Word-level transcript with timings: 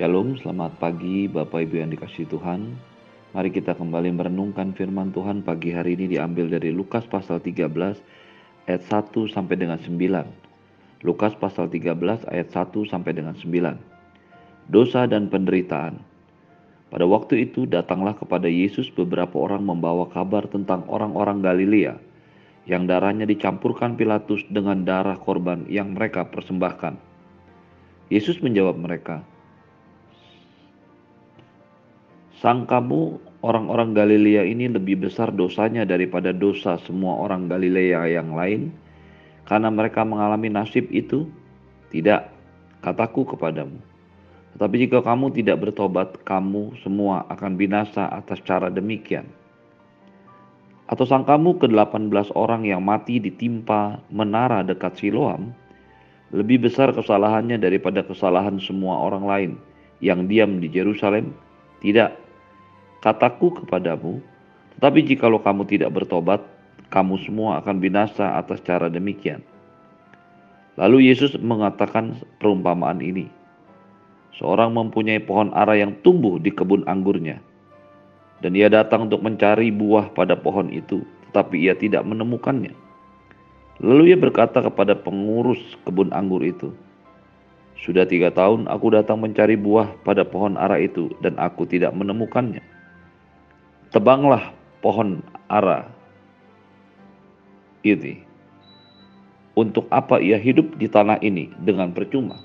Shalom, 0.00 0.32
selamat 0.40 0.80
pagi 0.80 1.28
Bapak 1.28 1.68
Ibu 1.68 1.84
yang 1.84 1.92
dikasih 1.92 2.24
Tuhan. 2.32 2.72
Mari 3.36 3.52
kita 3.52 3.76
kembali 3.76 4.16
merenungkan 4.16 4.72
firman 4.72 5.12
Tuhan 5.12 5.44
pagi 5.44 5.76
hari 5.76 5.92
ini 5.92 6.16
diambil 6.16 6.48
dari 6.48 6.72
Lukas 6.72 7.04
pasal 7.04 7.36
13 7.36 7.68
ayat 8.64 8.82
1 8.88 9.28
sampai 9.28 9.60
dengan 9.60 9.76
9. 9.76 11.04
Lukas 11.04 11.36
pasal 11.36 11.68
13 11.68 12.00
ayat 12.32 12.48
1 12.48 12.88
sampai 12.88 13.12
dengan 13.12 13.36
9. 13.36 14.72
Dosa 14.72 15.04
dan 15.04 15.28
penderitaan. 15.28 16.00
Pada 16.88 17.04
waktu 17.04 17.44
itu 17.44 17.68
datanglah 17.68 18.16
kepada 18.16 18.48
Yesus 18.48 18.88
beberapa 18.88 19.36
orang 19.36 19.68
membawa 19.68 20.08
kabar 20.08 20.48
tentang 20.48 20.80
orang-orang 20.88 21.44
Galilea 21.44 22.00
yang 22.64 22.88
darahnya 22.88 23.28
dicampurkan 23.28 24.00
Pilatus 24.00 24.48
dengan 24.48 24.80
darah 24.80 25.20
korban 25.20 25.68
yang 25.68 25.92
mereka 25.92 26.24
persembahkan. 26.24 26.96
Yesus 28.08 28.40
menjawab 28.40 28.80
mereka, 28.80 29.28
Sang 32.40 32.64
kamu 32.64 33.20
orang-orang 33.44 33.92
Galilea 33.92 34.48
ini 34.48 34.64
lebih 34.64 35.04
besar 35.04 35.28
dosanya 35.28 35.84
daripada 35.84 36.32
dosa 36.32 36.80
semua 36.88 37.20
orang 37.20 37.52
Galilea 37.52 38.16
yang 38.16 38.32
lain 38.32 38.72
karena 39.44 39.68
mereka 39.68 40.08
mengalami 40.08 40.48
nasib 40.48 40.88
itu? 40.88 41.28
Tidak, 41.92 42.22
kataku 42.80 43.28
kepadamu. 43.36 43.76
Tetapi 44.56 44.74
jika 44.88 45.04
kamu 45.04 45.36
tidak 45.36 45.68
bertobat, 45.68 46.16
kamu 46.24 46.80
semua 46.80 47.28
akan 47.28 47.60
binasa 47.60 48.08
atas 48.08 48.40
cara 48.40 48.72
demikian. 48.72 49.28
Atau 50.88 51.04
sang 51.04 51.28
kamu 51.28 51.60
ke-18 51.60 52.32
orang 52.32 52.64
yang 52.64 52.80
mati 52.80 53.20
ditimpa 53.20 54.00
menara 54.08 54.64
dekat 54.64 54.96
Siloam, 54.96 55.52
lebih 56.32 56.64
besar 56.64 56.96
kesalahannya 56.96 57.60
daripada 57.60 58.00
kesalahan 58.00 58.56
semua 58.56 58.96
orang 58.96 59.24
lain 59.28 59.50
yang 60.00 60.24
diam 60.24 60.56
di 60.56 60.72
Yerusalem? 60.72 61.36
Tidak, 61.84 62.29
Kataku 63.00 63.64
kepadamu, 63.64 64.20
tetapi 64.76 65.00
jikalau 65.08 65.40
kamu 65.40 65.64
tidak 65.64 65.88
bertobat, 65.96 66.44
kamu 66.92 67.16
semua 67.24 67.56
akan 67.64 67.80
binasa 67.80 68.36
atas 68.36 68.60
cara 68.60 68.92
demikian. 68.92 69.40
Lalu 70.76 71.08
Yesus 71.08 71.32
mengatakan 71.40 72.20
perumpamaan 72.36 73.00
ini. 73.00 73.32
Seorang 74.36 74.76
mempunyai 74.76 75.20
pohon 75.20 75.48
ara 75.56 75.80
yang 75.80 75.96
tumbuh 76.04 76.36
di 76.36 76.52
kebun 76.52 76.84
anggurnya. 76.84 77.40
Dan 78.44 78.56
ia 78.56 78.68
datang 78.68 79.08
untuk 79.08 79.24
mencari 79.24 79.72
buah 79.72 80.12
pada 80.12 80.36
pohon 80.36 80.68
itu, 80.68 81.00
tetapi 81.28 81.68
ia 81.68 81.76
tidak 81.76 82.04
menemukannya. 82.04 82.72
Lalu 83.80 84.12
ia 84.12 84.18
berkata 84.20 84.60
kepada 84.60 84.92
pengurus 84.92 85.60
kebun 85.88 86.12
anggur 86.12 86.44
itu, 86.44 86.68
Sudah 87.80 88.04
tiga 88.04 88.28
tahun 88.28 88.68
aku 88.68 88.92
datang 88.92 89.24
mencari 89.24 89.56
buah 89.56 89.88
pada 90.04 90.20
pohon 90.20 90.60
ara 90.60 90.76
itu, 90.76 91.08
dan 91.24 91.36
aku 91.40 91.64
tidak 91.64 91.96
menemukannya. 91.96 92.60
Tebanglah 93.90 94.54
pohon 94.86 95.18
ara 95.50 95.90
ini. 97.82 98.22
Untuk 99.58 99.90
apa 99.90 100.22
ia 100.22 100.38
hidup 100.38 100.78
di 100.78 100.86
tanah 100.86 101.18
ini 101.26 101.50
dengan 101.58 101.90
percuma? 101.90 102.38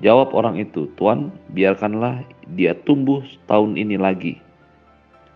Jawab 0.00 0.32
orang 0.32 0.56
itu, 0.64 0.88
Tuan, 0.96 1.28
biarkanlah 1.52 2.24
dia 2.56 2.72
tumbuh 2.72 3.20
setahun 3.28 3.76
ini 3.76 4.00
lagi. 4.00 4.40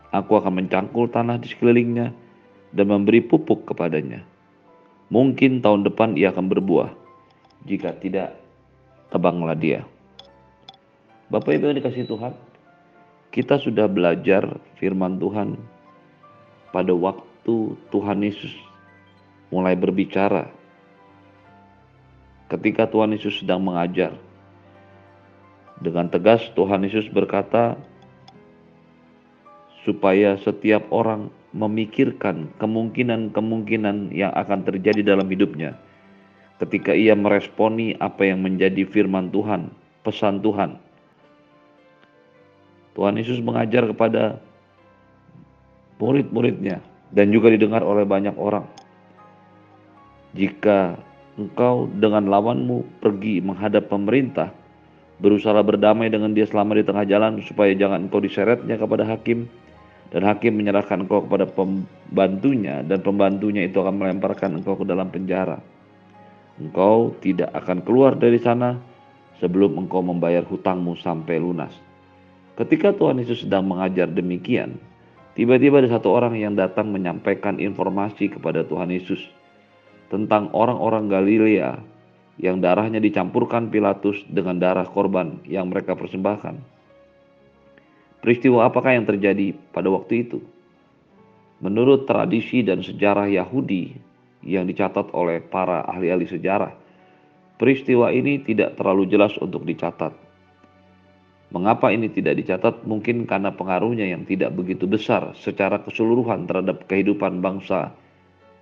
Aku 0.09 0.41
akan 0.41 0.65
mencangkul 0.65 1.13
tanah 1.13 1.37
di 1.37 1.53
sekelilingnya 1.53 2.17
dan 2.73 2.87
memberi 2.89 3.21
pupuk 3.21 3.69
kepadanya. 3.69 4.25
Mungkin 5.13 5.61
tahun 5.61 5.85
depan 5.85 6.17
ia 6.17 6.33
akan 6.33 6.49
berbuah. 6.49 6.97
Jika 7.69 7.93
tidak, 8.01 8.41
tebanglah 9.13 9.55
dia. 9.55 9.85
Bapak 11.29 11.61
Ibu 11.61 11.71
yang 11.71 11.79
dikasih 11.85 12.09
Tuhan, 12.09 12.33
kita 13.37 13.61
sudah 13.61 13.85
belajar 13.85 14.49
firman 14.81 15.21
Tuhan 15.21 15.61
pada 16.73 16.97
waktu 16.97 17.77
Tuhan 17.93 18.25
Yesus 18.25 18.57
mulai 19.53 19.77
berbicara. 19.77 20.49
Ketika 22.49 22.89
Tuhan 22.89 23.13
Yesus 23.13 23.45
sedang 23.45 23.61
mengajar, 23.61 24.17
dengan 25.85 26.09
tegas 26.09 26.49
Tuhan 26.57 26.81
Yesus 26.89 27.13
berkata, 27.13 27.77
supaya 29.85 30.41
setiap 30.41 30.89
orang 30.89 31.29
memikirkan 31.53 32.49
kemungkinan-kemungkinan 32.57 34.17
yang 34.17 34.33
akan 34.33 34.65
terjadi 34.65 35.13
dalam 35.13 35.29
hidupnya 35.29 35.77
ketika 36.57 36.97
ia 36.97 37.13
meresponi 37.13 38.01
apa 38.01 38.25
yang 38.25 38.41
menjadi 38.41 38.89
firman 38.89 39.29
Tuhan, 39.29 39.69
pesan 40.01 40.41
Tuhan. 40.41 40.86
Tuhan 42.97 43.21
Yesus 43.21 43.45
mengajar 43.45 43.85
kepada 43.85 44.41
murid-muridnya 46.01 46.81
dan 47.13 47.29
juga 47.29 47.53
didengar 47.53 47.85
oleh 47.85 48.09
banyak 48.09 48.33
orang. 48.41 48.65
Jika 50.33 50.97
engkau 51.37 51.93
dengan 51.93 52.25
lawanmu 52.33 53.05
pergi 53.05 53.45
menghadap 53.45 53.93
pemerintah, 53.93 54.49
berusaha 55.21 55.61
berdamai 55.61 56.09
dengan 56.09 56.33
dia 56.33 56.49
selama 56.49 56.77
di 56.77 56.85
tengah 56.85 57.05
jalan 57.05 57.41
supaya 57.45 57.77
jangan 57.77 58.09
engkau 58.09 58.21
diseretnya 58.21 58.81
kepada 58.81 59.05
hakim 59.05 59.49
dan 60.13 60.25
hakim 60.25 60.57
menyerahkan 60.57 61.05
engkau 61.05 61.25
kepada 61.25 61.49
pembantunya 61.53 62.81
dan 62.85 63.05
pembantunya 63.05 63.69
itu 63.69 63.81
akan 63.81 63.97
melemparkan 63.97 64.57
engkau 64.61 64.77
ke 64.77 64.85
dalam 64.89 65.13
penjara. 65.13 65.61
Engkau 66.57 67.13
tidak 67.21 67.53
akan 67.53 67.85
keluar 67.85 68.17
dari 68.17 68.41
sana 68.41 68.81
sebelum 69.37 69.77
engkau 69.77 70.01
membayar 70.01 70.41
hutangmu 70.41 70.97
sampai 70.97 71.37
lunas. 71.37 71.86
Ketika 72.57 72.97
Tuhan 72.97 73.21
Yesus 73.21 73.45
sedang 73.45 73.69
mengajar 73.69 74.09
demikian, 74.09 74.81
tiba-tiba 75.37 75.85
ada 75.85 75.93
satu 75.93 76.09
orang 76.17 76.41
yang 76.41 76.57
datang 76.57 76.89
menyampaikan 76.89 77.61
informasi 77.61 78.33
kepada 78.33 78.65
Tuhan 78.65 78.89
Yesus 78.89 79.21
tentang 80.09 80.49
orang-orang 80.57 81.13
Galilea 81.13 81.77
yang 82.41 82.65
darahnya 82.65 82.97
dicampurkan 82.97 83.69
Pilatus 83.69 84.25
dengan 84.33 84.57
darah 84.57 84.89
korban 84.89 85.41
yang 85.45 85.69
mereka 85.69 85.93
persembahkan. 85.93 86.57
Peristiwa 88.25 88.65
apakah 88.65 88.97
yang 88.97 89.05
terjadi 89.05 89.53
pada 89.77 89.93
waktu 89.93 90.25
itu? 90.25 90.41
Menurut 91.61 92.09
tradisi 92.09 92.65
dan 92.65 92.81
sejarah 92.81 93.29
Yahudi 93.29 93.97
yang 94.45 94.65
dicatat 94.65 95.13
oleh 95.13 95.45
para 95.45 95.85
ahli-ahli 95.85 96.25
sejarah, 96.25 96.73
peristiwa 97.61 98.09
ini 98.13 98.41
tidak 98.41 98.81
terlalu 98.81 99.09
jelas 99.09 99.37
untuk 99.41 99.65
dicatat. 99.65 100.26
Mengapa 101.55 101.95
ini 101.95 102.11
tidak 102.11 102.43
dicatat? 102.43 102.83
Mungkin 102.83 103.23
karena 103.31 103.55
pengaruhnya 103.55 104.03
yang 104.03 104.27
tidak 104.27 104.51
begitu 104.59 104.91
besar 104.91 105.31
secara 105.39 105.79
keseluruhan 105.79 106.51
terhadap 106.51 106.91
kehidupan 106.91 107.39
bangsa 107.39 107.95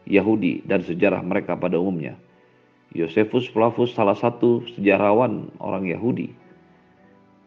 Yahudi 0.05 0.61
dan 0.69 0.85
sejarah 0.85 1.25
mereka 1.25 1.57
pada 1.57 1.81
umumnya. 1.81 2.21
Yosefus 2.93 3.49
Flavus 3.49 3.97
salah 3.97 4.15
satu 4.15 4.63
sejarawan 4.77 5.49
orang 5.59 5.89
Yahudi 5.89 6.31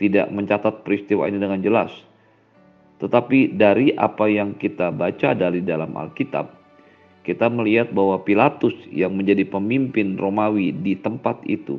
tidak 0.02 0.30
mencatat 0.34 0.82
peristiwa 0.82 1.30
ini 1.30 1.38
dengan 1.38 1.62
jelas. 1.62 1.94
Tetapi 2.98 3.54
dari 3.54 3.94
apa 3.94 4.26
yang 4.26 4.58
kita 4.58 4.90
baca 4.90 5.38
dari 5.38 5.62
dalam 5.62 5.94
Alkitab, 5.94 6.50
kita 7.22 7.46
melihat 7.46 7.94
bahwa 7.94 8.18
Pilatus 8.26 8.74
yang 8.90 9.14
menjadi 9.14 9.46
pemimpin 9.46 10.18
Romawi 10.18 10.74
di 10.74 10.98
tempat 10.98 11.46
itu 11.46 11.78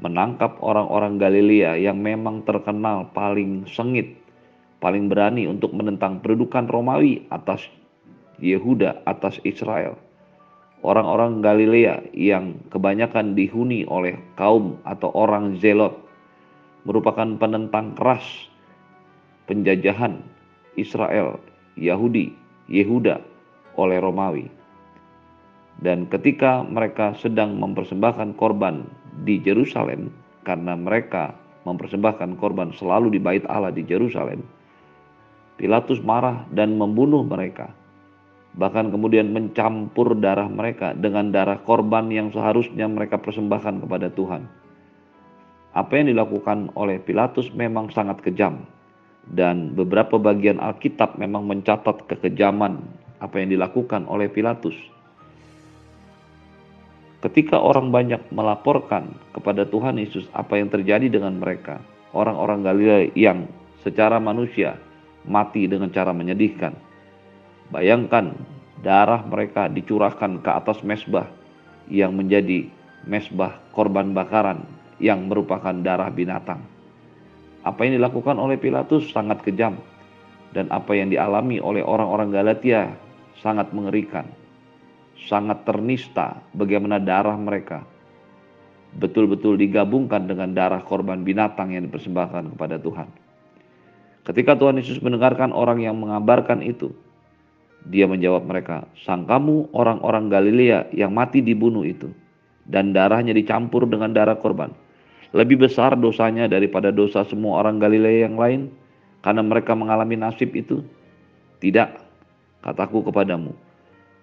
menangkap 0.00 0.56
orang-orang 0.64 1.20
Galilea 1.20 1.76
yang 1.76 2.00
memang 2.00 2.42
terkenal 2.48 3.12
paling 3.12 3.68
sengit, 3.68 4.16
paling 4.80 5.12
berani 5.12 5.44
untuk 5.44 5.76
menentang 5.76 6.24
kedudukan 6.24 6.66
Romawi 6.72 7.28
atas 7.28 7.68
Yehuda, 8.40 9.04
atas 9.04 9.36
Israel. 9.44 10.00
Orang-orang 10.80 11.44
Galilea 11.44 12.08
yang 12.16 12.56
kebanyakan 12.72 13.36
dihuni 13.36 13.84
oleh 13.84 14.16
kaum 14.40 14.80
atau 14.88 15.12
orang 15.12 15.60
Zelot 15.60 15.92
merupakan 16.88 17.36
penentang 17.36 17.92
keras 17.92 18.24
penjajahan 19.44 20.24
Israel, 20.80 21.36
Yahudi, 21.76 22.32
Yehuda 22.72 23.20
oleh 23.76 24.00
Romawi. 24.00 24.48
Dan 25.80 26.08
ketika 26.08 26.64
mereka 26.64 27.12
sedang 27.16 27.60
mempersembahkan 27.60 28.36
korban 28.40 28.84
di 29.26 29.42
Jerusalem, 29.42 30.12
karena 30.46 30.74
mereka 30.78 31.36
mempersembahkan 31.68 32.40
korban 32.40 32.72
selalu 32.72 33.14
di 33.14 33.20
bait 33.20 33.44
Allah 33.46 33.74
di 33.74 33.84
Jerusalem, 33.84 34.40
Pilatus 35.60 36.00
marah 36.00 36.48
dan 36.56 36.80
membunuh 36.80 37.20
mereka. 37.20 37.68
Bahkan 38.56 38.90
kemudian 38.90 39.30
mencampur 39.30 40.16
darah 40.18 40.48
mereka 40.48 40.96
dengan 40.96 41.30
darah 41.30 41.60
korban 41.62 42.08
yang 42.10 42.32
seharusnya 42.34 42.88
mereka 42.88 43.20
persembahkan 43.20 43.84
kepada 43.84 44.10
Tuhan. 44.10 44.48
Apa 45.70 46.02
yang 46.02 46.10
dilakukan 46.10 46.74
oleh 46.74 46.98
Pilatus 46.98 47.52
memang 47.54 47.94
sangat 47.94 48.18
kejam, 48.26 48.66
dan 49.30 49.76
beberapa 49.78 50.18
bagian 50.18 50.58
Alkitab 50.58 51.14
memang 51.20 51.46
mencatat 51.46 52.10
kekejaman 52.10 52.82
apa 53.20 53.36
yang 53.38 53.54
dilakukan 53.54 54.08
oleh 54.08 54.26
Pilatus. 54.26 54.74
Ketika 57.20 57.60
orang 57.60 57.92
banyak 57.92 58.32
melaporkan 58.32 59.12
kepada 59.36 59.68
Tuhan 59.68 60.00
Yesus 60.00 60.24
apa 60.32 60.56
yang 60.56 60.72
terjadi 60.72 61.04
dengan 61.12 61.36
mereka, 61.36 61.76
orang-orang 62.16 62.64
Galilea 62.64 63.12
yang 63.12 63.44
secara 63.84 64.16
manusia 64.16 64.80
mati 65.28 65.68
dengan 65.68 65.92
cara 65.92 66.16
menyedihkan. 66.16 66.72
Bayangkan 67.68 68.32
darah 68.80 69.20
mereka 69.28 69.68
dicurahkan 69.68 70.40
ke 70.40 70.50
atas 70.50 70.80
mesbah 70.80 71.28
yang 71.92 72.16
menjadi 72.16 72.64
mesbah 73.04 73.60
korban 73.76 74.16
bakaran 74.16 74.64
yang 74.96 75.28
merupakan 75.28 75.76
darah 75.84 76.08
binatang. 76.08 76.64
Apa 77.60 77.84
yang 77.84 78.00
dilakukan 78.00 78.40
oleh 78.40 78.56
Pilatus 78.56 79.12
sangat 79.12 79.44
kejam 79.44 79.76
dan 80.56 80.72
apa 80.72 80.96
yang 80.96 81.12
dialami 81.12 81.60
oleh 81.60 81.84
orang-orang 81.84 82.32
Galatia 82.32 82.96
sangat 83.44 83.68
mengerikan 83.76 84.24
sangat 85.28 85.68
ternista 85.68 86.40
bagaimana 86.56 86.96
darah 86.96 87.36
mereka 87.36 87.84
betul-betul 88.96 89.54
digabungkan 89.54 90.26
dengan 90.26 90.50
darah 90.50 90.82
korban 90.82 91.22
binatang 91.22 91.70
yang 91.70 91.86
dipersembahkan 91.86 92.56
kepada 92.56 92.80
Tuhan. 92.82 93.06
Ketika 94.26 94.58
Tuhan 94.58 94.82
Yesus 94.82 94.98
mendengarkan 94.98 95.54
orang 95.54 95.78
yang 95.78 95.94
mengabarkan 95.98 96.60
itu, 96.66 96.90
dia 97.86 98.04
menjawab 98.04 98.44
mereka, 98.44 98.84
"Sang 99.06 99.24
kamu 99.24 99.72
orang-orang 99.72 100.28
Galilea 100.28 100.92
yang 100.92 101.14
mati 101.14 101.40
dibunuh 101.40 101.86
itu, 101.86 102.10
dan 102.68 102.92
darahnya 102.92 103.32
dicampur 103.32 103.88
dengan 103.88 104.12
darah 104.12 104.36
korban. 104.36 104.74
Lebih 105.30 105.70
besar 105.70 105.94
dosanya 105.94 106.50
daripada 106.50 106.90
dosa 106.90 107.22
semua 107.24 107.62
orang 107.62 107.78
Galilea 107.78 108.26
yang 108.28 108.36
lain, 108.36 108.68
karena 109.22 109.40
mereka 109.46 109.72
mengalami 109.78 110.18
nasib 110.18 110.52
itu? 110.52 110.82
Tidak, 111.62 111.88
kataku 112.60 113.08
kepadamu, 113.08 113.54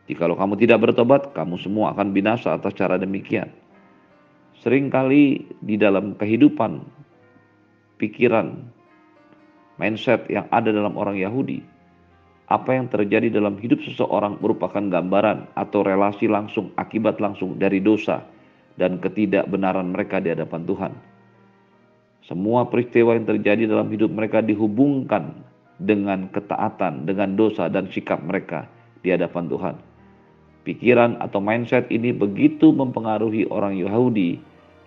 Jikalau 0.07 0.39
kamu 0.39 0.56
tidak 0.56 0.88
bertobat, 0.88 1.36
kamu 1.36 1.59
semua 1.59 1.92
akan 1.92 2.15
binasa 2.15 2.56
atas 2.56 2.71
cara 2.80 2.95
demikian. 2.95 3.51
Seringkali 4.63 5.51
di 5.59 5.75
dalam 5.75 6.15
kehidupan, 6.15 6.80
pikiran, 8.00 8.56
mindset 9.75 10.24
yang 10.31 10.48
ada 10.50 10.71
dalam 10.71 10.95
orang 10.95 11.19
Yahudi, 11.19 11.59
apa 12.48 12.80
yang 12.80 12.88
terjadi 12.88 13.27
dalam 13.27 13.59
hidup 13.59 13.83
seseorang 13.83 14.39
merupakan 14.39 14.80
gambaran 14.80 15.51
atau 15.59 15.83
relasi 15.83 16.31
langsung 16.31 16.71
akibat 16.80 17.19
langsung 17.19 17.59
dari 17.59 17.83
dosa 17.83 18.24
dan 18.80 19.04
ketidakbenaran 19.04 19.92
mereka 19.92 20.24
di 20.24 20.31
hadapan 20.31 20.63
Tuhan. 20.63 20.94
Semua 22.24 22.68
peristiwa 22.68 23.15
yang 23.15 23.27
terjadi 23.27 23.68
dalam 23.68 23.92
hidup 23.92 24.12
mereka 24.12 24.39
dihubungkan 24.39 25.36
dengan 25.80 26.31
ketaatan, 26.31 27.04
dengan 27.04 27.36
dosa 27.36 27.68
dan 27.68 27.92
sikap 27.92 28.24
mereka 28.24 28.68
di 29.04 29.12
hadapan 29.12 29.48
Tuhan. 29.48 29.87
Pikiran 30.68 31.16
atau 31.24 31.40
mindset 31.40 31.88
ini 31.88 32.12
begitu 32.12 32.75
mempengaruhi 32.75 33.48
orang 33.48 33.80
Yahudi 33.80 34.36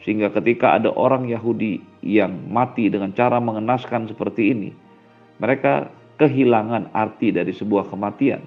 sehingga 0.05 0.29
ketika 0.33 0.77
ada 0.77 0.93
orang 0.93 1.29
Yahudi 1.29 1.81
yang 2.05 2.53
mati 2.53 2.93
dengan 2.93 3.13
cara 3.17 3.41
mengenaskan 3.41 4.09
seperti 4.09 4.53
ini, 4.53 4.71
mereka 5.41 5.89
kehilangan 6.21 6.93
arti 6.93 7.33
dari 7.33 7.53
sebuah 7.53 7.89
kematian. 7.89 8.45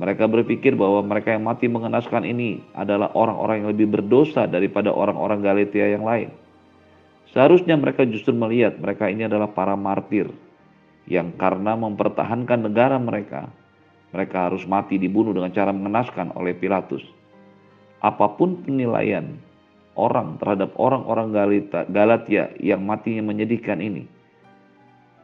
Mereka 0.00 0.24
berpikir 0.24 0.72
bahwa 0.72 1.04
mereka 1.04 1.36
yang 1.36 1.44
mati 1.44 1.68
mengenaskan 1.68 2.24
ini 2.24 2.64
adalah 2.72 3.12
orang-orang 3.12 3.60
yang 3.64 3.68
lebih 3.76 3.92
berdosa 3.92 4.48
daripada 4.48 4.88
orang-orang 4.88 5.44
Galatia 5.44 5.92
yang 5.92 6.08
lain. 6.08 6.32
Seharusnya 7.32 7.76
mereka 7.76 8.08
justru 8.08 8.32
melihat 8.32 8.80
mereka 8.80 9.12
ini 9.12 9.28
adalah 9.28 9.52
para 9.52 9.76
martir 9.76 10.32
yang 11.04 11.32
karena 11.36 11.76
mempertahankan 11.76 12.72
negara 12.72 12.96
mereka, 12.96 13.52
mereka 14.12 14.48
harus 14.48 14.68
mati 14.68 15.00
dibunuh 15.00 15.32
dengan 15.32 15.50
cara 15.50 15.72
mengenaskan 15.72 16.36
oleh 16.36 16.52
Pilatus. 16.52 17.02
Apa 18.04 18.36
pun 18.36 18.60
penilaian 18.60 19.40
orang 19.96 20.36
terhadap 20.40 20.72
orang-orang 20.76 21.32
Galatia 21.88 22.52
yang 22.60 22.84
matinya 22.84 23.24
menyedihkan 23.32 23.80
ini, 23.80 24.04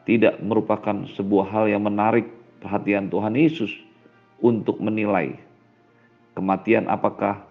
tidak 0.09 0.41
merupakan 0.41 1.05
sebuah 1.17 1.47
hal 1.53 1.65
yang 1.69 1.85
menarik 1.85 2.29
perhatian 2.65 3.13
Tuhan 3.13 3.37
Yesus 3.37 3.71
untuk 4.41 4.81
menilai 4.81 5.37
kematian 6.33 6.87
apakah, 6.89 7.45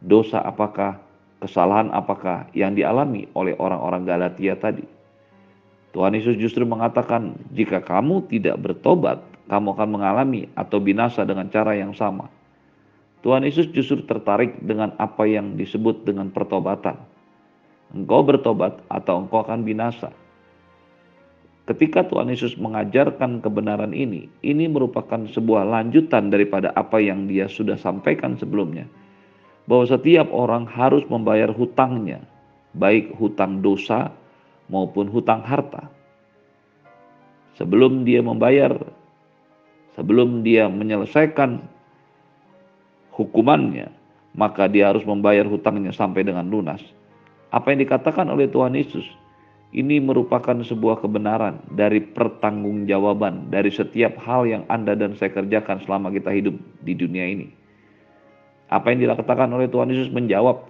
dosa 0.00 0.40
apakah, 0.40 1.02
kesalahan 1.42 1.92
apakah 1.92 2.48
yang 2.56 2.72
dialami 2.72 3.28
oleh 3.36 3.52
orang-orang 3.60 4.08
Galatia 4.08 4.56
tadi. 4.56 4.86
Tuhan 5.90 6.14
Yesus 6.14 6.38
justru 6.38 6.62
mengatakan, 6.62 7.34
"Jika 7.50 7.82
kamu 7.82 8.28
tidak 8.30 8.60
bertobat, 8.62 9.20
kamu 9.46 9.78
akan 9.78 9.88
mengalami 9.94 10.50
atau 10.58 10.78
binasa 10.82 11.22
dengan 11.22 11.46
cara 11.50 11.74
yang 11.78 11.94
sama. 11.94 12.26
Tuhan 13.26 13.42
Yesus 13.42 13.70
justru 13.74 14.06
tertarik 14.06 14.62
dengan 14.62 14.94
apa 15.02 15.26
yang 15.26 15.58
disebut 15.58 16.06
dengan 16.06 16.30
pertobatan. 16.30 16.94
Engkau 17.90 18.22
bertobat 18.22 18.82
atau 18.86 19.22
engkau 19.22 19.42
akan 19.42 19.66
binasa. 19.66 20.10
Ketika 21.66 22.06
Tuhan 22.06 22.30
Yesus 22.30 22.54
mengajarkan 22.54 23.42
kebenaran 23.42 23.90
ini, 23.90 24.30
ini 24.46 24.70
merupakan 24.70 25.26
sebuah 25.26 25.66
lanjutan 25.66 26.30
daripada 26.30 26.70
apa 26.78 27.02
yang 27.02 27.26
dia 27.26 27.50
sudah 27.50 27.74
sampaikan 27.74 28.38
sebelumnya. 28.38 28.86
Bahwa 29.66 29.82
setiap 29.90 30.30
orang 30.30 30.62
harus 30.70 31.02
membayar 31.10 31.50
hutangnya, 31.50 32.22
baik 32.78 33.18
hutang 33.18 33.66
dosa 33.66 34.14
maupun 34.70 35.10
hutang 35.10 35.42
harta. 35.42 35.90
Sebelum 37.58 38.06
dia 38.06 38.22
membayar 38.22 38.78
sebelum 39.96 40.44
dia 40.44 40.68
menyelesaikan 40.68 41.64
hukumannya, 43.16 43.88
maka 44.36 44.68
dia 44.68 44.92
harus 44.92 45.02
membayar 45.08 45.48
hutangnya 45.48 45.90
sampai 45.90 46.22
dengan 46.22 46.46
lunas. 46.46 46.84
Apa 47.48 47.72
yang 47.72 47.80
dikatakan 47.88 48.28
oleh 48.28 48.46
Tuhan 48.46 48.76
Yesus 48.76 49.08
ini 49.74 49.98
merupakan 49.98 50.54
sebuah 50.62 51.02
kebenaran 51.02 51.58
dari 51.72 52.04
pertanggungjawaban 52.04 53.50
dari 53.50 53.72
setiap 53.72 54.14
hal 54.22 54.46
yang 54.46 54.62
Anda 54.70 54.94
dan 54.94 55.16
saya 55.18 55.32
kerjakan 55.34 55.82
selama 55.82 56.12
kita 56.12 56.30
hidup 56.30 56.54
di 56.84 56.92
dunia 56.94 57.24
ini. 57.26 57.48
Apa 58.68 58.92
yang 58.92 59.08
dikatakan 59.08 59.50
oleh 59.50 59.66
Tuhan 59.66 59.90
Yesus 59.90 60.10
menjawab 60.12 60.68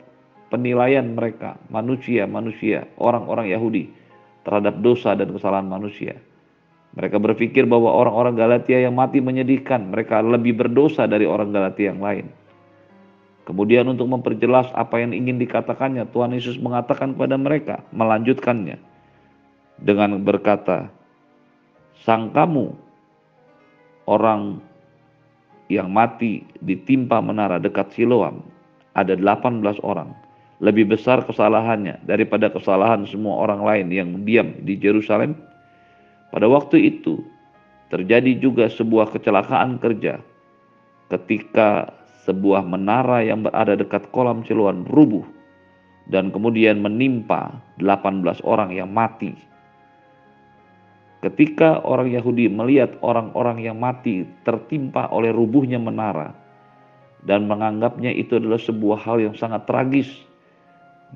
penilaian 0.48 1.04
mereka, 1.16 1.58
manusia-manusia, 1.68 2.86
orang-orang 3.00 3.50
Yahudi 3.50 3.90
terhadap 4.46 4.78
dosa 4.78 5.18
dan 5.18 5.34
kesalahan 5.34 5.66
manusia. 5.66 6.16
Mereka 6.96 7.20
berpikir 7.20 7.68
bahwa 7.68 7.92
orang-orang 7.92 8.34
Galatia 8.40 8.80
yang 8.80 8.96
mati 8.96 9.20
menyedihkan, 9.20 9.92
mereka 9.92 10.24
lebih 10.24 10.56
berdosa 10.56 11.04
dari 11.04 11.28
orang 11.28 11.52
Galatia 11.52 11.92
yang 11.92 12.00
lain. 12.00 12.32
Kemudian 13.44 13.84
untuk 13.86 14.08
memperjelas 14.08 14.72
apa 14.72 15.04
yang 15.04 15.12
ingin 15.12 15.36
dikatakannya, 15.36 16.08
Tuhan 16.10 16.32
Yesus 16.32 16.56
mengatakan 16.56 17.12
kepada 17.12 17.36
mereka, 17.36 17.84
melanjutkannya 17.92 18.80
dengan 19.78 20.24
berkata, 20.24 20.88
Sang 22.00 22.32
kamu 22.32 22.72
orang 24.08 24.64
yang 25.68 25.92
mati 25.92 26.48
ditimpa 26.64 27.20
menara 27.20 27.60
dekat 27.60 27.92
Siloam, 27.92 28.40
ada 28.96 29.12
18 29.12 29.62
orang. 29.84 30.16
Lebih 30.64 30.96
besar 30.96 31.20
kesalahannya 31.28 32.00
daripada 32.08 32.48
kesalahan 32.48 33.04
semua 33.04 33.44
orang 33.44 33.60
lain 33.60 33.86
yang 33.92 34.08
diam 34.24 34.56
di 34.64 34.80
Jerusalem 34.80 35.36
pada 36.36 36.52
waktu 36.52 36.92
itu 36.92 37.24
terjadi 37.88 38.36
juga 38.36 38.68
sebuah 38.68 39.08
kecelakaan 39.08 39.80
kerja 39.80 40.20
ketika 41.08 41.88
sebuah 42.28 42.60
menara 42.60 43.24
yang 43.24 43.40
berada 43.40 43.72
dekat 43.72 44.12
kolam 44.12 44.44
celuan 44.44 44.84
rubuh 44.92 45.24
dan 46.12 46.28
kemudian 46.28 46.84
menimpa 46.84 47.56
18 47.80 48.44
orang 48.44 48.68
yang 48.76 48.92
mati. 48.92 49.32
Ketika 51.24 51.80
orang 51.88 52.12
Yahudi 52.12 52.52
melihat 52.52 53.00
orang-orang 53.00 53.64
yang 53.64 53.80
mati 53.80 54.28
tertimpa 54.44 55.08
oleh 55.08 55.32
rubuhnya 55.32 55.80
menara 55.80 56.36
dan 57.24 57.48
menganggapnya 57.48 58.12
itu 58.12 58.36
adalah 58.36 58.60
sebuah 58.60 59.00
hal 59.08 59.24
yang 59.24 59.32
sangat 59.32 59.64
tragis, 59.64 60.12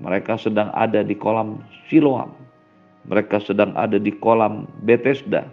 mereka 0.01 0.41
sedang 0.41 0.73
ada 0.73 1.05
di 1.05 1.13
kolam 1.13 1.61
Siloam 1.93 2.50
mereka 3.09 3.41
sedang 3.41 3.73
ada 3.77 3.97
di 3.97 4.13
kolam 4.13 4.69
Bethesda, 4.85 5.49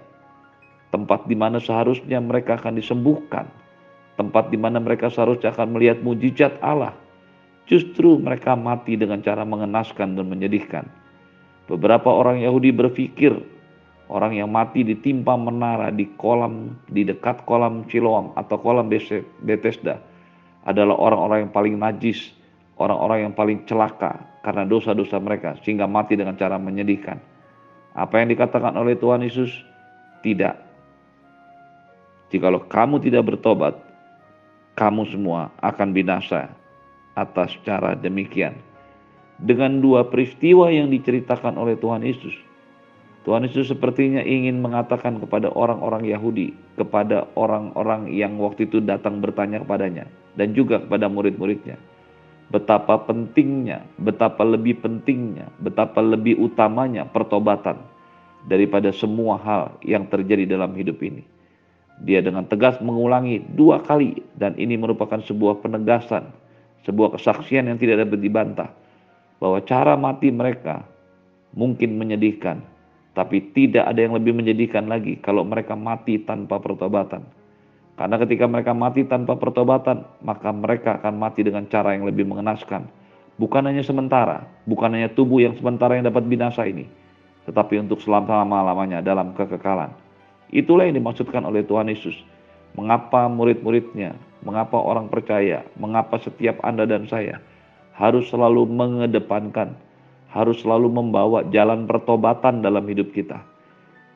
tempat 0.91 1.27
di 1.27 1.35
mana 1.35 1.61
seharusnya 1.61 2.19
mereka 2.19 2.59
akan 2.59 2.75
disembuhkan, 2.75 3.47
tempat 4.19 4.51
di 4.51 4.57
mana 4.59 4.81
mereka 4.81 5.07
seharusnya 5.07 5.53
akan 5.55 5.77
melihat 5.77 6.01
mujizat 6.03 6.59
Allah. 6.59 6.95
Justru 7.67 8.15
mereka 8.15 8.55
mati 8.55 8.95
dengan 8.95 9.19
cara 9.19 9.43
mengenaskan 9.43 10.15
dan 10.15 10.25
menyedihkan. 10.31 10.87
Beberapa 11.67 12.07
orang 12.07 12.39
Yahudi 12.39 12.71
berpikir 12.71 13.35
orang 14.07 14.39
yang 14.39 14.47
mati 14.47 14.87
ditimpa 14.87 15.35
menara 15.35 15.91
di 15.91 16.07
kolam 16.15 16.79
di 16.87 17.03
dekat 17.03 17.43
kolam 17.43 17.83
Siloam 17.91 18.31
atau 18.39 18.55
kolam 18.55 18.87
Bethesda 19.43 19.99
adalah 20.63 20.95
orang-orang 20.95 21.47
yang 21.47 21.51
paling 21.51 21.75
najis, 21.75 22.31
orang-orang 22.79 23.27
yang 23.27 23.33
paling 23.35 23.67
celaka 23.67 24.15
karena 24.47 24.63
dosa-dosa 24.63 25.19
mereka 25.19 25.59
sehingga 25.59 25.87
mati 25.87 26.15
dengan 26.15 26.39
cara 26.39 26.55
menyedihkan. 26.55 27.19
Apa 27.97 28.21
yang 28.21 28.29
dikatakan 28.29 28.77
oleh 28.77 28.93
Tuhan 28.93 29.25
Yesus? 29.25 29.49
Tidak. 30.21 30.53
Jikalau 32.29 32.61
kamu 32.69 33.01
tidak 33.01 33.33
bertobat, 33.33 33.73
kamu 34.77 35.09
semua 35.09 35.49
akan 35.65 35.97
binasa 35.97 36.53
atas 37.17 37.57
cara 37.65 37.97
demikian. 37.97 38.53
Dengan 39.41 39.81
dua 39.81 40.05
peristiwa 40.05 40.69
yang 40.69 40.93
diceritakan 40.93 41.57
oleh 41.57 41.73
Tuhan 41.77 42.05
Yesus, 42.05 42.37
Tuhan 43.25 43.49
Yesus 43.49 43.73
sepertinya 43.73 44.21
ingin 44.21 44.61
mengatakan 44.61 45.17
kepada 45.17 45.49
orang-orang 45.57 46.05
Yahudi, 46.05 46.53
kepada 46.77 47.25
orang-orang 47.33 48.13
yang 48.13 48.37
waktu 48.37 48.69
itu 48.69 48.77
datang 48.77 49.19
bertanya 49.25 49.65
kepadanya, 49.65 50.05
dan 50.37 50.53
juga 50.53 50.81
kepada 50.81 51.09
murid-muridnya, 51.09 51.81
betapa 52.47 52.95
pentingnya, 53.03 53.83
betapa 53.99 54.43
lebih 54.47 54.79
pentingnya, 54.79 55.51
betapa 55.59 55.99
lebih 55.99 56.39
utamanya 56.39 57.03
pertobatan 57.03 57.75
daripada 58.47 58.93
semua 58.95 59.35
hal 59.39 59.75
yang 59.83 60.07
terjadi 60.07 60.47
dalam 60.47 60.71
hidup 60.75 61.03
ini. 61.03 61.23
Dia 61.97 62.21
dengan 62.21 62.45
tegas 62.45 62.77
mengulangi 62.79 63.41
dua 63.57 63.81
kali 63.81 64.21
dan 64.37 64.53
ini 64.55 64.77
merupakan 64.77 65.19
sebuah 65.19 65.59
penegasan, 65.65 66.29
sebuah 66.85 67.17
kesaksian 67.17 67.67
yang 67.67 67.81
tidak 67.81 68.07
dapat 68.07 68.19
dibantah 68.21 68.69
bahwa 69.41 69.59
cara 69.65 69.97
mati 69.97 70.29
mereka 70.29 70.85
mungkin 71.57 71.97
menyedihkan, 71.97 72.61
tapi 73.17 73.41
tidak 73.51 73.89
ada 73.89 73.97
yang 73.97 74.13
lebih 74.13 74.31
menyedihkan 74.37 74.85
lagi 74.85 75.17
kalau 75.19 75.41
mereka 75.41 75.73
mati 75.73 76.21
tanpa 76.21 76.61
pertobatan. 76.61 77.25
Karena 77.97 78.15
ketika 78.21 78.45
mereka 78.45 78.77
mati 78.77 79.09
tanpa 79.09 79.33
pertobatan, 79.41 80.05
maka 80.21 80.53
mereka 80.53 81.01
akan 81.01 81.17
mati 81.17 81.41
dengan 81.41 81.65
cara 81.65 81.97
yang 81.97 82.05
lebih 82.05 82.29
mengenaskan. 82.29 82.85
Bukan 83.41 83.65
hanya 83.65 83.81
sementara, 83.81 84.45
bukan 84.69 84.93
hanya 84.93 85.09
tubuh 85.09 85.41
yang 85.41 85.57
sementara 85.57 85.97
yang 85.97 86.05
dapat 86.05 86.29
binasa 86.29 86.65
ini, 86.69 86.85
tetapi 87.49 87.81
untuk 87.81 87.97
selama-lamanya 88.01 89.01
dalam 89.01 89.33
kekekalan. 89.33 89.89
Itulah 90.53 90.85
yang 90.85 91.01
dimaksudkan 91.01 91.41
oleh 91.41 91.65
Tuhan 91.65 91.89
Yesus. 91.89 92.13
Mengapa 92.77 93.25
murid-muridnya, 93.25 94.13
mengapa 94.45 94.77
orang 94.77 95.09
percaya, 95.09 95.65
mengapa 95.81 96.21
setiap 96.21 96.61
Anda 96.61 96.85
dan 96.85 97.09
saya 97.09 97.41
harus 97.97 98.29
selalu 98.29 98.69
mengedepankan, 98.69 99.73
harus 100.29 100.61
selalu 100.61 100.93
membawa 100.93 101.41
jalan 101.49 101.89
pertobatan 101.89 102.61
dalam 102.61 102.85
hidup 102.85 103.09
kita. 103.09 103.41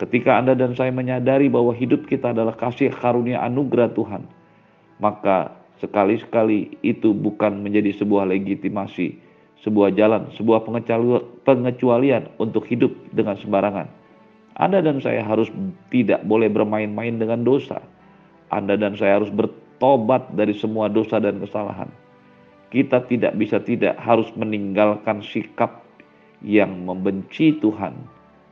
Ketika 0.01 0.41
Anda 0.41 0.57
dan 0.57 0.73
saya 0.73 0.89
menyadari 0.89 1.45
bahwa 1.45 1.77
hidup 1.77 2.09
kita 2.09 2.33
adalah 2.33 2.57
kasih 2.57 2.89
karunia 2.89 3.37
anugerah 3.45 3.93
Tuhan, 3.93 4.25
maka 4.97 5.53
sekali-sekali 5.77 6.81
itu 6.81 7.13
bukan 7.13 7.61
menjadi 7.61 7.93
sebuah 8.01 8.25
legitimasi, 8.25 9.13
sebuah 9.61 9.93
jalan, 9.93 10.33
sebuah 10.33 10.65
pengecualian 11.45 12.33
untuk 12.41 12.65
hidup 12.65 12.89
dengan 13.13 13.37
sembarangan 13.37 14.01
anda 14.59 14.83
dan 14.83 14.99
saya 14.99 15.23
harus 15.23 15.47
tidak 15.89 16.27
boleh 16.27 16.51
bermain-main 16.51 17.15
dengan 17.15 17.41
dosa. 17.47 17.79
Anda 18.51 18.75
dan 18.75 18.99
saya 18.99 19.17
harus 19.17 19.31
bertobat 19.31 20.35
dari 20.35 20.51
semua 20.51 20.91
dosa 20.91 21.23
dan 21.23 21.39
kesalahan. 21.39 21.87
Kita 22.69 23.03
tidak 23.07 23.35
bisa 23.39 23.63
tidak 23.63 23.95
harus 23.99 24.27
meninggalkan 24.35 25.23
sikap 25.23 25.83
yang 26.43 26.83
membenci 26.83 27.55
Tuhan 27.57 27.95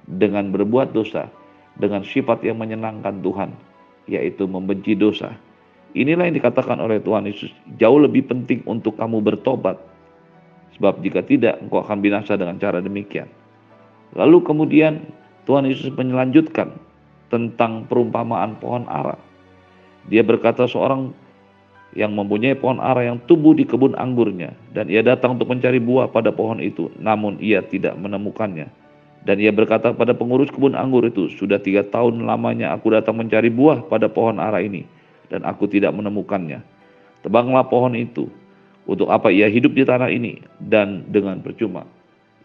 dengan 0.07 0.55
berbuat 0.55 0.95
dosa, 0.95 1.27
dengan 1.79 2.03
sifat 2.03 2.43
yang 2.43 2.59
menyenangkan 2.59 3.23
Tuhan, 3.23 3.55
yaitu 4.05 4.45
membenci 4.45 4.93
dosa. 4.93 5.33
Inilah 5.97 6.29
yang 6.29 6.37
dikatakan 6.37 6.77
oleh 6.77 7.01
Tuhan 7.01 7.25
Yesus, 7.25 7.49
jauh 7.81 7.97
lebih 7.97 8.29
penting 8.29 8.61
untuk 8.69 8.99
kamu 8.99 9.25
bertobat. 9.25 9.79
Sebab 10.77 11.01
jika 11.01 11.25
tidak, 11.25 11.57
engkau 11.63 11.81
akan 11.81 11.97
binasa 12.03 12.37
dengan 12.37 12.61
cara 12.61 12.77
demikian. 12.77 13.25
Lalu 14.13 14.45
kemudian 14.45 15.01
Tuhan 15.49 15.65
Yesus 15.65 15.89
melanjutkan 15.97 16.77
tentang 17.33 17.89
perumpamaan 17.89 18.61
pohon 18.61 18.85
ara. 18.85 19.17
Dia 20.07 20.21
berkata 20.21 20.69
seorang 20.69 21.09
yang 21.97 22.13
mempunyai 22.13 22.53
pohon 22.53 22.77
ara 22.77 23.01
yang 23.01 23.17
tumbuh 23.25 23.57
di 23.57 23.65
kebun 23.65 23.97
anggurnya 23.97 24.53
dan 24.77 24.93
ia 24.93 25.01
datang 25.01 25.37
untuk 25.37 25.49
mencari 25.49 25.81
buah 25.81 26.13
pada 26.13 26.29
pohon 26.29 26.61
itu 26.61 26.93
namun 27.01 27.41
ia 27.41 27.65
tidak 27.65 27.97
menemukannya 27.97 28.69
dan 29.27 29.35
ia 29.39 29.51
berkata 29.51 29.91
pada 29.91 30.15
pengurus 30.15 30.51
kebun 30.51 30.77
anggur 30.77 31.03
itu 31.07 31.27
sudah 31.35 31.59
tiga 31.59 31.83
tahun 31.87 32.23
lamanya 32.23 32.71
aku 32.75 32.95
datang 32.95 33.19
mencari 33.19 33.51
buah 33.51 33.87
pada 33.87 34.07
pohon 34.07 34.39
ara 34.39 34.63
ini 34.63 34.87
dan 35.27 35.43
aku 35.43 35.67
tidak 35.67 35.91
menemukannya 35.95 36.63
tebanglah 37.25 37.67
pohon 37.67 37.95
itu 37.95 38.31
untuk 38.89 39.11
apa 39.11 39.29
ia 39.29 39.51
hidup 39.51 39.75
di 39.75 39.83
tanah 39.83 40.09
ini 40.09 40.39
dan 40.57 41.05
dengan 41.11 41.43
percuma 41.43 41.83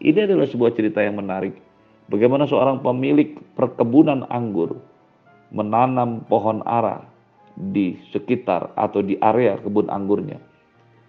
ini 0.03 0.27
adalah 0.27 0.45
sebuah 0.45 0.75
cerita 0.75 0.99
yang 0.99 1.17
menarik 1.17 1.55
Bagaimana 2.05 2.45
seorang 2.45 2.85
pemilik 2.85 3.33
perkebunan 3.57 4.29
anggur 4.29 4.77
menanam 5.49 6.21
pohon 6.29 6.61
ara 6.61 7.01
di 7.57 7.97
sekitar 8.13 8.77
atau 8.77 9.01
di 9.01 9.17
area 9.17 9.57
kebun 9.57 9.89
anggurnya. 9.89 10.37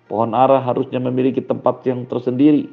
Pohon 0.08 0.32
ara 0.32 0.56
harusnya 0.64 0.96
memiliki 0.96 1.44
tempat 1.44 1.84
yang 1.84 2.08
tersendiri. 2.08 2.70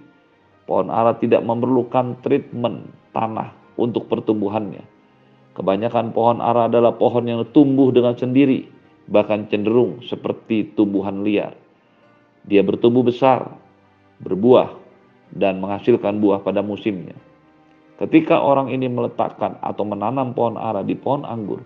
Pohon 0.64 0.88
ara 0.88 1.20
tidak 1.20 1.44
memerlukan 1.44 2.24
treatment 2.24 2.88
tanah 3.12 3.52
untuk 3.76 4.08
pertumbuhannya. 4.08 4.84
Kebanyakan 5.54 6.16
pohon 6.16 6.40
ara 6.42 6.66
adalah 6.66 6.96
pohon 6.98 7.30
yang 7.30 7.44
tumbuh 7.54 7.94
dengan 7.94 8.18
sendiri, 8.18 8.66
bahkan 9.06 9.46
cenderung 9.52 10.02
seperti 10.08 10.74
tumbuhan 10.74 11.22
liar. 11.22 11.54
Dia 12.48 12.66
bertumbuh 12.66 13.06
besar, 13.06 13.54
berbuah, 14.24 14.74
dan 15.36 15.62
menghasilkan 15.62 16.18
buah 16.22 16.42
pada 16.42 16.66
musimnya. 16.66 17.16
Ketika 18.02 18.42
orang 18.42 18.74
ini 18.74 18.90
meletakkan 18.90 19.62
atau 19.62 19.86
menanam 19.86 20.34
pohon 20.34 20.58
ara 20.58 20.82
di 20.82 20.98
pohon 20.98 21.24
anggur, 21.24 21.62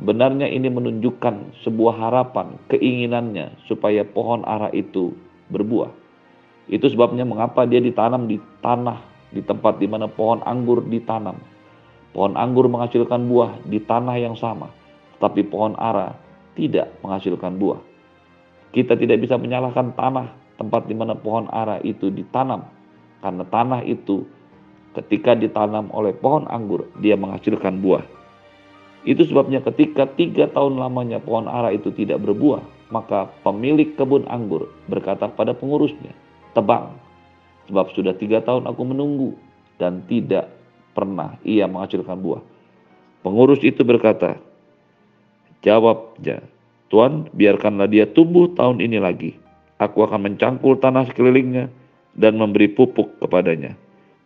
sebenarnya 0.00 0.48
ini 0.48 0.72
menunjukkan 0.72 1.62
sebuah 1.62 1.94
harapan, 2.08 2.56
keinginannya 2.72 3.60
supaya 3.68 4.02
pohon 4.02 4.42
ara 4.48 4.72
itu 4.72 5.12
berbuah. 5.52 6.01
Itu 6.70 6.86
sebabnya 6.90 7.26
mengapa 7.26 7.66
dia 7.66 7.82
ditanam 7.82 8.30
di 8.30 8.38
tanah, 8.62 9.02
di 9.34 9.42
tempat 9.42 9.82
di 9.82 9.86
mana 9.90 10.06
pohon 10.06 10.42
anggur 10.46 10.82
ditanam. 10.86 11.38
Pohon 12.12 12.36
anggur 12.36 12.68
menghasilkan 12.68 13.24
buah 13.26 13.64
di 13.64 13.80
tanah 13.80 14.16
yang 14.20 14.36
sama, 14.36 14.68
tapi 15.18 15.42
pohon 15.42 15.72
ara 15.80 16.12
tidak 16.54 16.92
menghasilkan 17.00 17.56
buah. 17.56 17.80
Kita 18.72 18.96
tidak 18.96 19.24
bisa 19.24 19.40
menyalahkan 19.40 19.96
tanah 19.96 20.58
tempat 20.60 20.86
di 20.86 20.94
mana 20.94 21.16
pohon 21.16 21.48
ara 21.48 21.80
itu 21.80 22.12
ditanam, 22.12 22.68
karena 23.24 23.44
tanah 23.48 23.80
itu 23.88 24.28
Ketika 24.92 25.32
ditanam 25.32 25.88
oleh 25.96 26.12
pohon 26.12 26.44
anggur, 26.52 26.84
dia 27.00 27.16
menghasilkan 27.16 27.80
buah. 27.80 28.04
Itu 29.08 29.24
sebabnya 29.24 29.64
ketika 29.64 30.04
tiga 30.04 30.52
tahun 30.52 30.76
lamanya 30.76 31.16
pohon 31.16 31.48
ara 31.48 31.72
itu 31.72 31.88
tidak 31.96 32.20
berbuah, 32.20 32.92
maka 32.92 33.32
pemilik 33.40 33.96
kebun 33.96 34.28
anggur 34.28 34.68
berkata 34.92 35.32
pada 35.32 35.56
pengurusnya, 35.56 36.12
tebang, 36.52 36.96
sebab 37.68 37.92
sudah 37.96 38.14
tiga 38.16 38.40
tahun 38.44 38.68
aku 38.68 38.82
menunggu 38.84 39.36
dan 39.80 40.04
tidak 40.06 40.52
pernah 40.92 41.36
ia 41.42 41.64
menghasilkan 41.66 42.20
buah. 42.20 42.42
Pengurus 43.24 43.62
itu 43.64 43.82
berkata, 43.86 44.36
jawabnya, 45.64 46.42
Tuan, 46.92 47.32
biarkanlah 47.32 47.88
dia 47.88 48.04
tumbuh 48.04 48.52
tahun 48.52 48.84
ini 48.84 49.00
lagi. 49.00 49.32
Aku 49.80 50.04
akan 50.04 50.28
mencangkul 50.28 50.76
tanah 50.76 51.08
sekelilingnya 51.08 51.72
dan 52.12 52.36
memberi 52.36 52.68
pupuk 52.68 53.16
kepadanya. 53.24 53.72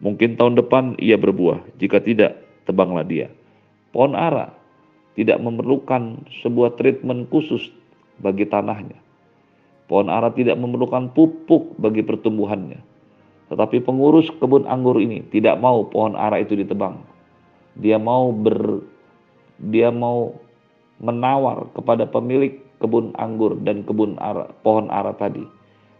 Mungkin 0.02 0.34
tahun 0.34 0.58
depan 0.58 0.98
ia 0.98 1.14
berbuah, 1.14 1.62
jika 1.78 2.02
tidak, 2.02 2.42
tebanglah 2.66 3.06
dia. 3.06 3.30
Pohon 3.94 4.18
ara 4.18 4.50
tidak 5.16 5.38
memerlukan 5.40 6.26
sebuah 6.42 6.76
treatment 6.76 7.30
khusus 7.32 7.72
bagi 8.20 8.44
tanahnya. 8.44 8.98
Pohon 9.86 10.10
ara 10.10 10.34
tidak 10.34 10.58
memerlukan 10.58 11.14
pupuk 11.14 11.78
bagi 11.78 12.02
pertumbuhannya. 12.02 12.82
Tetapi 13.46 13.86
pengurus 13.86 14.26
kebun 14.42 14.66
anggur 14.66 14.98
ini 14.98 15.22
tidak 15.30 15.62
mau 15.62 15.86
pohon 15.86 16.18
ara 16.18 16.42
itu 16.42 16.58
ditebang. 16.58 16.98
Dia 17.78 17.94
mau 18.00 18.34
ber 18.34 18.82
dia 19.62 19.94
mau 19.94 20.34
menawar 20.98 21.70
kepada 21.72 22.04
pemilik 22.08 22.58
kebun 22.82 23.14
anggur 23.16 23.56
dan 23.62 23.86
kebun 23.86 24.18
ara, 24.18 24.50
pohon 24.66 24.90
ara 24.90 25.14
tadi 25.14 25.44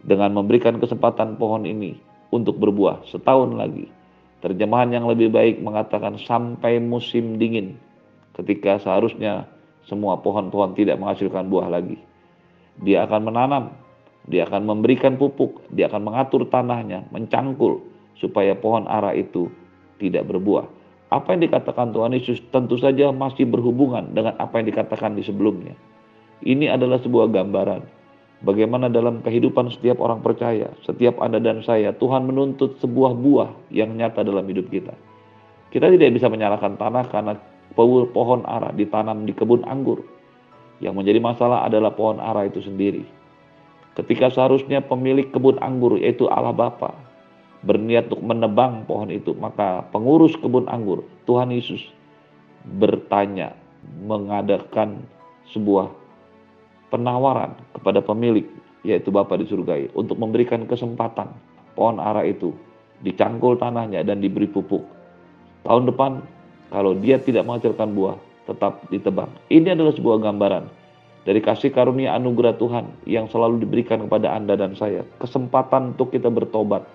dengan 0.03 0.35
memberikan 0.35 0.77
kesempatan 0.77 1.39
pohon 1.39 1.63
ini 1.63 1.95
untuk 2.35 2.59
berbuah 2.59 3.07
setahun 3.07 3.55
lagi. 3.55 3.87
Terjemahan 4.43 4.93
yang 4.93 5.09
lebih 5.09 5.33
baik 5.33 5.63
mengatakan 5.63 6.19
sampai 6.21 6.77
musim 6.77 7.41
dingin 7.41 7.73
ketika 8.37 8.77
seharusnya 8.77 9.49
semua 9.89 10.19
pohon-pohon 10.21 10.77
tidak 10.77 11.01
menghasilkan 11.01 11.49
buah 11.49 11.71
lagi. 11.71 11.97
Dia 12.81 13.09
akan 13.09 13.31
menanam, 13.31 13.73
dia 14.29 14.45
akan 14.45 14.65
memberikan 14.65 15.17
pupuk, 15.17 15.65
dia 15.73 15.89
akan 15.89 16.13
mengatur 16.13 16.45
tanahnya, 16.49 17.05
mencangkul 17.09 17.81
supaya 18.17 18.53
pohon 18.53 18.85
ara 18.85 19.13
itu 19.17 19.49
tidak 19.97 20.29
berbuah. 20.29 20.69
Apa 21.07 21.33
yang 21.33 21.47
dikatakan 21.47 21.95
Tuhan 21.95 22.13
Yesus 22.13 22.43
tentu 22.51 22.75
saja 22.75 23.09
masih 23.15 23.47
berhubungan 23.47 24.11
dengan 24.11 24.35
apa 24.37 24.59
yang 24.59 24.67
dikatakan 24.69 25.15
di 25.15 25.23
sebelumnya. 25.23 25.73
Ini 26.43 26.69
adalah 26.69 27.01
sebuah 27.01 27.33
gambaran 27.33 27.97
Bagaimana 28.37 28.85
dalam 28.85 29.25
kehidupan 29.25 29.73
setiap 29.73 29.97
orang 29.97 30.21
percaya, 30.21 30.69
setiap 30.85 31.17
Anda 31.17 31.41
dan 31.41 31.65
saya, 31.65 31.89
Tuhan 31.97 32.29
menuntut 32.29 32.77
sebuah 32.77 33.17
buah 33.17 33.49
yang 33.73 33.97
nyata 33.97 34.21
dalam 34.21 34.45
hidup 34.45 34.69
kita. 34.69 34.93
Kita 35.73 35.89
tidak 35.89 36.13
bisa 36.13 36.29
menyalahkan 36.29 36.77
tanah 36.77 37.09
karena 37.09 37.33
pohon 37.73 38.45
ara 38.45 38.69
ditanam 38.77 39.25
di 39.25 39.33
kebun 39.33 39.65
anggur. 39.65 40.05
Yang 40.77 40.93
menjadi 40.93 41.19
masalah 41.21 41.65
adalah 41.65 41.93
pohon 41.93 42.21
ara 42.21 42.45
itu 42.45 42.61
sendiri. 42.61 43.05
Ketika 43.97 44.29
seharusnya 44.29 44.85
pemilik 44.85 45.25
kebun 45.33 45.57
anggur 45.57 45.97
yaitu 45.97 46.29
Allah 46.29 46.53
Bapa 46.53 46.93
berniat 47.65 48.13
untuk 48.13 48.21
menebang 48.21 48.85
pohon 48.85 49.09
itu, 49.09 49.33
maka 49.33 49.81
pengurus 49.89 50.37
kebun 50.37 50.69
anggur 50.69 51.01
Tuhan 51.25 51.49
Yesus 51.49 51.81
bertanya, 52.77 53.57
mengadakan 54.05 55.01
sebuah 55.49 55.89
penawaran 56.93 57.57
kepada 57.73 58.03
pemilik 58.03 58.45
yaitu 58.85 59.09
Bapa 59.09 59.35
di 59.39 59.49
surga 59.49 59.89
untuk 59.97 60.15
memberikan 60.21 60.69
kesempatan 60.69 61.33
pohon 61.73 61.97
ara 61.97 62.21
itu 62.21 62.53
dicangkul 63.01 63.57
tanahnya 63.57 64.05
dan 64.05 64.21
diberi 64.21 64.45
pupuk. 64.49 64.81
Tahun 65.65 65.83
depan 65.89 66.21
kalau 66.69 66.95
dia 66.99 67.17
tidak 67.21 67.47
menghasilkan 67.47 67.95
buah, 67.95 68.17
tetap 68.47 68.87
ditebang. 68.87 69.29
Ini 69.51 69.75
adalah 69.75 69.91
sebuah 69.93 70.23
gambaran 70.23 70.63
dari 71.27 71.43
kasih 71.43 71.75
karunia 71.75 72.15
anugerah 72.15 72.55
Tuhan 72.55 73.03
yang 73.03 73.27
selalu 73.27 73.67
diberikan 73.67 74.07
kepada 74.07 74.31
Anda 74.31 74.55
dan 74.55 74.79
saya. 74.79 75.03
Kesempatan 75.19 75.93
untuk 75.93 76.15
kita 76.15 76.31
bertobat, 76.31 76.87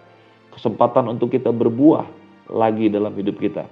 kesempatan 0.56 1.12
untuk 1.12 1.28
kita 1.28 1.52
berbuah 1.52 2.08
lagi 2.48 2.88
dalam 2.88 3.12
hidup 3.12 3.36
kita. 3.36 3.68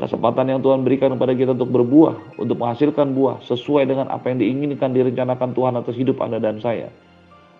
Kesempatan 0.00 0.48
yang 0.48 0.64
Tuhan 0.64 0.80
berikan 0.80 1.12
kepada 1.12 1.36
kita 1.36 1.52
untuk 1.52 1.76
berbuah, 1.76 2.40
untuk 2.40 2.56
menghasilkan 2.56 3.12
buah 3.12 3.44
sesuai 3.44 3.84
dengan 3.84 4.08
apa 4.08 4.32
yang 4.32 4.40
diinginkan, 4.40 4.96
direncanakan 4.96 5.52
Tuhan 5.52 5.74
atas 5.76 5.92
hidup 5.98 6.24
Anda 6.24 6.40
dan 6.40 6.56
saya. 6.62 6.88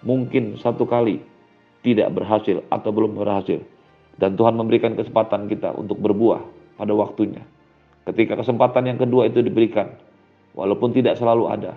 Mungkin 0.00 0.56
satu 0.56 0.88
kali 0.88 1.20
tidak 1.84 2.08
berhasil 2.16 2.64
atau 2.72 2.90
belum 2.94 3.18
berhasil. 3.18 3.60
Dan 4.16 4.40
Tuhan 4.40 4.56
memberikan 4.56 4.96
kesempatan 4.96 5.52
kita 5.52 5.76
untuk 5.76 6.00
berbuah 6.00 6.40
pada 6.80 6.92
waktunya. 6.96 7.44
Ketika 8.08 8.38
kesempatan 8.38 8.88
yang 8.88 8.98
kedua 8.98 9.28
itu 9.28 9.44
diberikan, 9.44 9.92
walaupun 10.56 10.96
tidak 10.96 11.20
selalu 11.20 11.52
ada, 11.52 11.72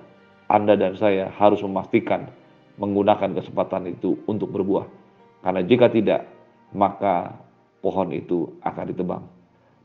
Anda 0.48 0.80
dan 0.80 0.96
saya 0.96 1.32
harus 1.36 1.60
memastikan 1.64 2.32
menggunakan 2.78 3.38
kesempatan 3.38 3.92
itu 3.92 4.18
untuk 4.26 4.50
berbuah. 4.50 4.88
Karena 5.44 5.62
jika 5.62 5.92
tidak, 5.92 6.26
maka 6.74 7.36
pohon 7.84 8.10
itu 8.16 8.50
akan 8.64 8.86
ditebang. 8.90 9.24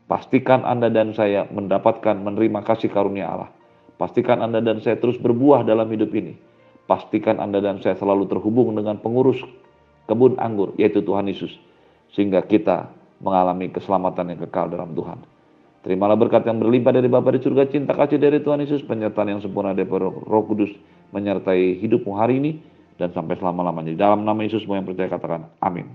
Pastikan 0.08 0.64
Anda 0.64 0.88
dan 0.88 1.12
saya 1.12 1.44
mendapatkan 1.52 2.16
menerima 2.16 2.64
kasih 2.64 2.88
karunia 2.88 3.28
Allah. 3.28 3.50
Pastikan 4.00 4.40
Anda 4.40 4.64
dan 4.64 4.80
saya 4.80 4.96
terus 4.96 5.20
berbuah 5.20 5.66
dalam 5.66 5.90
hidup 5.92 6.14
ini. 6.16 6.38
Pastikan 6.88 7.36
Anda 7.36 7.60
dan 7.60 7.84
saya 7.84 7.98
selalu 7.98 8.24
terhubung 8.30 8.72
dengan 8.72 8.96
pengurus 8.96 9.36
kebun 10.08 10.40
anggur, 10.40 10.72
yaitu 10.80 11.04
Tuhan 11.04 11.28
Yesus. 11.28 11.52
Sehingga 12.16 12.40
kita 12.40 12.88
mengalami 13.20 13.68
keselamatan 13.68 14.32
yang 14.32 14.40
kekal 14.48 14.72
dalam 14.72 14.96
Tuhan. 14.96 15.20
Terimalah 15.88 16.20
berkat 16.20 16.44
yang 16.44 16.60
berlimpah 16.60 16.92
dari 16.92 17.08
Bapa 17.08 17.32
di 17.32 17.40
surga, 17.40 17.64
cinta 17.72 17.96
kasih 17.96 18.20
dari 18.20 18.44
Tuhan 18.44 18.60
Yesus, 18.60 18.84
penyertaan 18.84 19.32
yang 19.32 19.40
sempurna 19.40 19.72
dari 19.72 19.88
Roh 19.88 20.44
Kudus 20.44 20.68
menyertai 21.16 21.80
hidupmu 21.80 22.12
hari 22.12 22.44
ini 22.44 22.60
dan 23.00 23.08
sampai 23.16 23.40
selama-lamanya. 23.40 23.96
Dalam 23.96 24.20
nama 24.20 24.36
Yesus 24.44 24.68
semua 24.68 24.76
yang 24.76 24.84
percaya 24.84 25.08
katakan 25.08 25.48
amin. 25.64 25.88